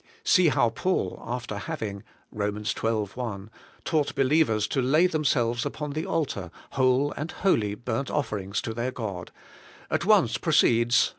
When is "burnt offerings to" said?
7.75-8.73